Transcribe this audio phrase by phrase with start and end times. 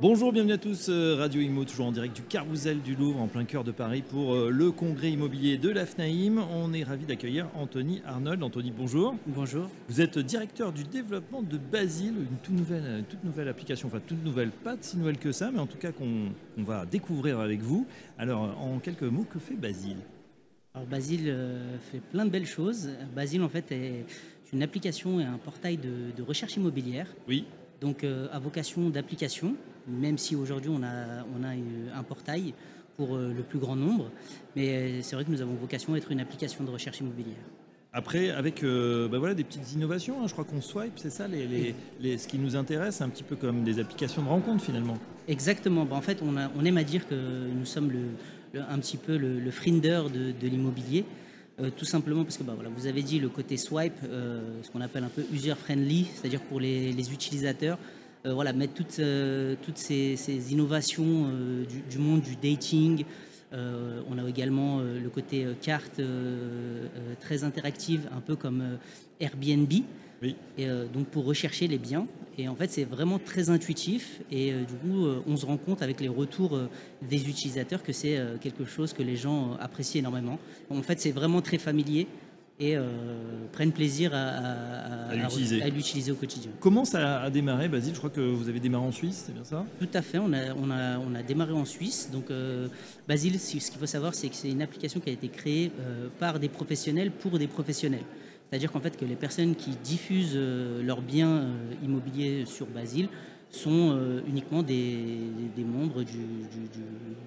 [0.00, 3.26] Bonjour, bienvenue à tous, euh, Radio Imo, toujours en direct du Carousel du Louvre, en
[3.26, 6.38] plein cœur de Paris, pour euh, le congrès immobilier de l'AFNAIM.
[6.38, 8.40] On est ravi d'accueillir Anthony Arnold.
[8.44, 9.16] Anthony, bonjour.
[9.26, 9.68] Bonjour.
[9.88, 14.24] Vous êtes directeur du développement de Basile, une toute nouvelle, toute nouvelle application, enfin toute
[14.24, 17.84] nouvelle, pas si nouvelle que ça, mais en tout cas qu'on va découvrir avec vous.
[18.18, 19.98] Alors, en quelques mots, que fait Basile?
[20.74, 22.88] Alors, Basile euh, fait plein de belles choses.
[23.16, 24.04] Basile, en fait, est
[24.52, 27.08] une application et un portail de, de recherche immobilière.
[27.26, 27.46] Oui.
[27.80, 29.54] Donc, à vocation d'application
[29.88, 32.54] même si aujourd'hui on a, on a un portail
[32.98, 34.10] pour euh, le plus grand nombre.
[34.56, 37.36] Mais euh, c'est vrai que nous avons vocation à être une application de recherche immobilière.
[37.92, 41.26] Après, avec euh, bah voilà, des petites innovations, hein, je crois qu'on swipe, c'est ça
[41.26, 44.98] les, les, ce qui nous intéresse, un petit peu comme des applications de rencontre finalement.
[45.26, 45.84] Exactement.
[45.86, 48.98] Bah, en fait, on, a, on, aime à dire que nous sommes le, un petit
[48.98, 51.04] peu le, le frinder de, de l'immobilier.
[51.76, 55.04] tout simplement parce que bah, voilà, vous avez dit le côté swipe, ce qu'on appelle
[55.04, 57.78] un peu user-friendly, c'est-à-dire pour les, les utilisateurs,
[58.34, 63.04] voilà, mettre toutes, euh, toutes ces, innovations euh, du, monde du dating.
[63.52, 66.00] on a également le côté carte
[67.20, 68.78] très interactive, un peu comme
[69.20, 69.72] Airbnb.
[70.20, 70.34] Oui.
[70.58, 72.06] Et donc pour rechercher les biens.
[72.36, 74.20] Et en fait, c'est vraiment très intuitif.
[74.30, 76.58] Et du coup, on se rend compte avec les retours
[77.00, 80.38] des utilisateurs que c'est quelque chose que les gens apprécient énormément.
[80.70, 82.06] En fait, c'est vraiment très familier
[82.60, 82.86] et euh,
[83.52, 85.14] prennent plaisir à,
[85.70, 86.50] l'utiliser au quotidien.
[86.60, 87.94] Comment ça a démarré, Basile?
[87.94, 89.64] Je crois que vous avez démarré en Suisse, c'est bien ça?
[89.78, 92.10] Tout à fait, on a, on a, on a démarré en Suisse.
[92.12, 92.68] Donc, euh,
[93.06, 96.08] Basile, ce qu'il faut savoir, c'est que c'est une application qui a été créée euh,
[96.18, 98.04] par des professionnels pour des professionnels.
[98.50, 100.38] C'est-à-dire qu'en fait, que les personnes qui diffusent
[100.82, 101.48] leurs biens
[101.84, 103.08] immobiliers sur Basile
[103.50, 103.94] sont
[104.26, 105.18] uniquement des,
[105.54, 106.80] des membres du, du,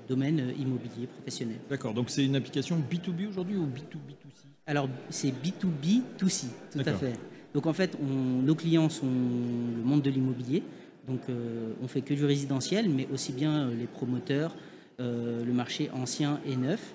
[0.10, 1.58] domaine immobilier professionnel.
[1.70, 4.31] D'accord, donc c'est une application B2B aujourd'hui ou B2B2C
[4.72, 7.20] alors, c'est B2B, 2C, tout à fait.
[7.54, 10.64] Donc, en fait, nos clients sont le monde de l'immobilier.
[11.10, 14.56] Donc, euh, on fait que du résidentiel, mais aussi bien euh, les promoteurs,
[15.02, 16.94] euh, le marché ancien et neuf,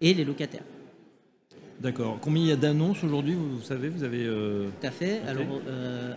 [0.00, 0.64] et les locataires.
[1.78, 2.16] D'accord.
[2.22, 4.24] Combien il y a d'annonces aujourd'hui vous, savez, vous avez.
[4.24, 5.20] Tout à fait.
[5.26, 5.60] Alors,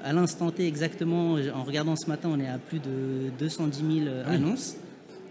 [0.06, 4.16] à l'instant T exactement, en regardant ce matin, on est à plus de 210 000
[4.26, 4.78] ah annonces.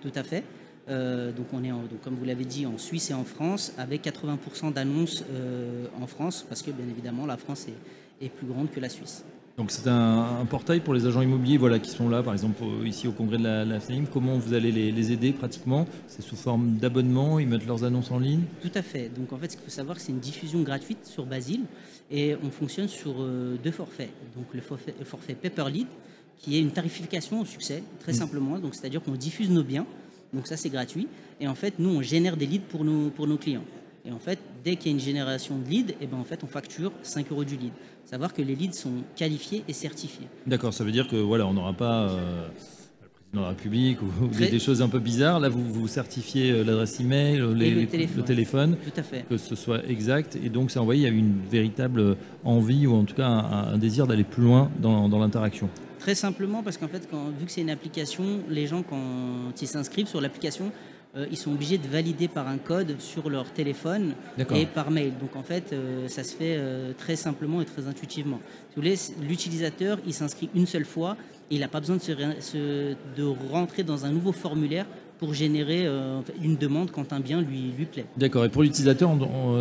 [0.02, 0.44] Tout à fait.
[0.88, 4.04] Euh, donc on est, donc, comme vous l'avez dit, en Suisse et en France, avec
[4.04, 8.78] 80% d'annonces euh, en France, parce que bien évidemment la France est, plus grande que
[8.78, 9.24] la Suisse.
[9.56, 13.08] Donc c'est un, portail pour les agents immobiliers voilà, qui sont là, par exemple ici
[13.08, 13.78] au congrès de la, la
[14.12, 15.86] Comment vous allez les, aider pratiquement?
[16.06, 18.42] C'est sous forme d'abonnement, ils mettent leurs annonces en ligne?
[18.60, 19.10] Tout à fait.
[19.14, 21.62] Donc en fait, ce qu'il faut savoir, c'est une diffusion gratuite sur Basile
[22.12, 24.10] et on fonctionne sur euh, deux forfaits.
[24.36, 25.88] Donc le forfait, le forfait Paper Lead,
[26.38, 28.16] qui est une tarification au succès, très mmh.
[28.16, 28.58] simplement.
[28.60, 29.86] Donc c'est-à-dire qu'on diffuse nos biens
[30.32, 31.08] donc ça, c'est gratuit.
[31.40, 33.64] Et en fait, nous, on génère des leads pour nos, pour nos clients.
[34.04, 36.24] Et en fait, dès qu'il y a une génération de leads, et eh ben en
[36.24, 37.72] fait, on facture 5 euros du lead.
[38.04, 40.26] Savoir que les leads sont qualifiés et certifiés.
[40.46, 42.48] D'accord, ça veut dire que voilà, on n'aura pas euh,
[43.00, 45.38] le président de la République ou, des, choses un peu bizarres.
[45.38, 48.16] Là, vous, vous certifiez euh, l'adresse email, les, le, téléphone.
[48.16, 48.76] le, téléphone.
[48.82, 49.24] Tout à fait.
[49.28, 50.36] Que ce soit exact.
[50.42, 53.78] Et donc, ça envoyé, il y a une véritable envie ou en tout cas un,
[53.78, 55.68] désir d'aller plus loin dans, dans l'interaction.
[56.02, 59.68] Très simplement parce qu'en fait, quand, vu que c'est une application, les gens, quand ils
[59.68, 60.72] s'inscrivent sur l'application,
[61.16, 64.14] euh, ils sont obligés de valider par un code sur leur téléphone
[64.52, 65.12] et par mail.
[65.20, 68.40] Donc en fait, euh, ça se fait euh, très simplement et très intuitivement.
[68.76, 71.16] L'utilisateur, il s'inscrit une seule fois,
[71.52, 74.86] il n'a pas besoin de, se, de rentrer dans un nouveau formulaire
[75.22, 78.06] pour générer euh, une demande quand un bien lui, lui plaît.
[78.16, 78.44] D'accord.
[78.44, 79.16] Et pour l'utilisateur,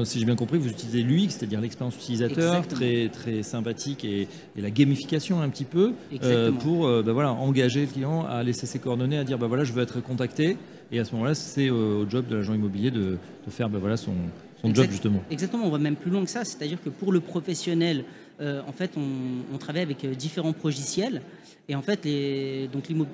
[0.05, 4.27] si j'ai bien compris, vous utilisez l'UX, c'est-à-dire l'expérience utilisateur, très, très sympathique et,
[4.57, 8.65] la gamification un petit peu, euh, pour euh, bah voilà, engager le client à laisser
[8.65, 10.57] ses coordonnées, à dire bah voilà, je veux être contacté.
[10.91, 13.97] Et à ce moment-là, c'est au job de l'agent immobilier de, de faire bah voilà,
[13.97, 14.13] son,
[14.61, 15.23] son job justement.
[15.29, 18.05] Exactement, on va même plus loin que ça, c'est-à-dire que pour le professionnel,
[18.39, 21.21] en fait, on, on, travaille avec différents logiciels.
[21.69, 22.07] Et en fait,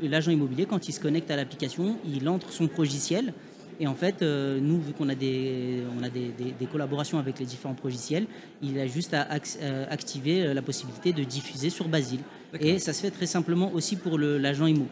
[0.02, 3.34] l'agent immobilier, quand il se connecte à l'application, il entre son logiciel.
[3.80, 7.46] Et en fait, euh, nous, vu qu'on a, des, on a des, collaborations avec les
[7.46, 8.26] différents logiciels,
[8.62, 9.28] il a juste à
[9.62, 12.22] euh, activer euh, la possibilité de diffuser sur Basile.
[12.60, 14.88] Et ça se fait très simplement aussi pour l'agent immo.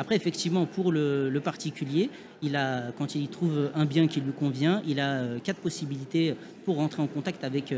[0.00, 2.08] Après, effectivement, pour le, particulier,
[2.40, 6.76] il a, quand il trouve un bien qui lui convient, il a quatre possibilités pour
[6.76, 7.74] rentrer en contact avec,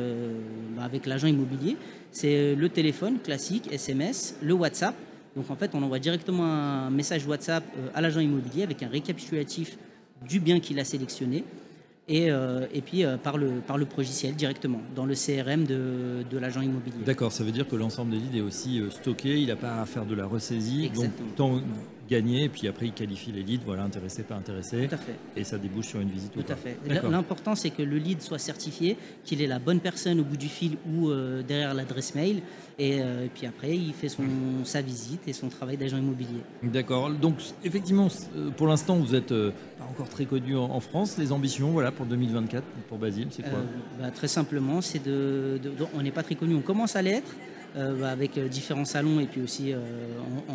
[0.77, 1.77] bah, avec l'agent immobilier.
[2.13, 4.95] C'est le téléphone classique, SMS, le WhatsApp
[5.35, 8.89] donc en fait, on envoie directement un message WhatsApp euh, à l'agent immobilier avec un
[8.89, 9.79] récapitulatif
[10.29, 11.43] du bien qu'il a sélectionné.
[12.07, 12.29] et,
[12.75, 17.05] et puis par, le, par le logiciel directement dans le CRM de, de l'agent immobilier.
[17.07, 19.87] D'accord, ça veut dire que l'ensemble des leads est aussi stocké, il n'a pas à
[19.87, 20.85] faire de la ressaisie.
[20.85, 21.63] Exactement
[22.09, 24.89] gagner, et puis après il qualifie les leads, voilà, intéressé, pas intéressé.
[24.89, 25.15] Tout à fait.
[25.37, 26.33] Et ça débouche sur une visite.
[26.33, 26.77] Tout à fait.
[27.09, 30.49] L'important c'est que le lead soit certifié, qu'il ait la bonne personne au bout du
[30.49, 32.43] fil ou euh, derrière l'adresse mail,
[32.81, 34.25] euh, et, puis après il fait son,
[34.65, 36.41] sa visite et son travail d'agent immobilier.
[36.63, 37.11] D'accord.
[37.11, 41.17] Donc effectivement, euh, pour l'instant vous êtes pas encore très connu en, France.
[41.19, 43.61] Les ambitions, voilà, pour 2024 pour Basile, c'est quoi?
[44.01, 45.61] Bah, Très simplement, c'est de,
[45.95, 47.33] on n'est pas très connu, on commence à l'être.
[47.75, 49.79] Euh, bah, avec euh, différents salons et puis aussi euh,
[50.47, 50.53] en,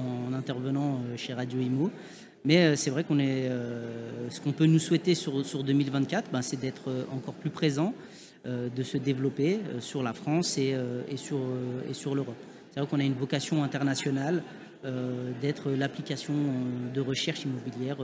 [0.47, 1.91] intervenant chez Radio Imo.
[2.45, 3.51] Mais c'est vrai qu'on est,
[4.29, 7.93] ce qu'on peut nous souhaiter sur, sur 2024, bah, c'est d'être encore plus présent,
[8.45, 10.73] de se développer sur la France et,
[11.09, 11.39] et sur,
[11.89, 12.37] et sur l'Europe.
[12.71, 14.43] C'est vrai qu'on a une vocation internationale
[15.41, 16.33] d'être l'application
[16.93, 17.97] de recherche immobilière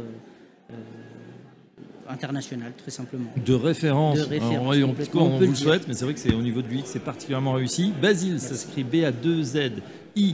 [2.09, 3.31] international, très simplement.
[3.45, 4.17] De référence.
[4.17, 4.75] De référence
[5.15, 7.53] on, vous le souhaite, mais c'est vrai que c'est au niveau de l'UX, c'est particulièrement
[7.53, 7.93] réussi.
[8.01, 10.33] Basile, ça s'écrit B-A-2-Z-I-L-E.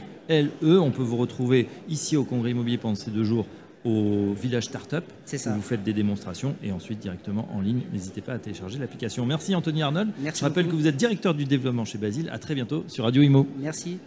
[0.80, 3.46] On peut vous retrouver ici au Congrès Immobilier pendant ces deux jours
[3.86, 5.04] au village startup.
[5.26, 5.54] C'est ça.
[5.54, 7.82] vous faites des démonstrations et ensuite directement en ligne.
[7.94, 9.26] N'hésitez pas à télécharger l'application.
[9.26, 10.10] Merci Anthony Arnold.
[10.22, 12.30] Merci Je rappelle que vous êtes directeur du développement chez Basile.
[12.32, 13.48] À très bientôt sur Radio Imo.
[13.60, 14.00] Merci.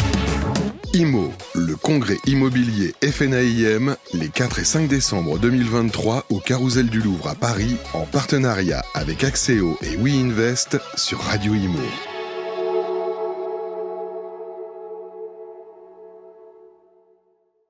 [0.95, 7.29] IMO, le congrès immobilier FNAIM, les 4 et 5 décembre 2023 au Carousel du Louvre
[7.29, 12.12] à Paris, en partenariat avec Axéo et WeInvest sur Radio Imo.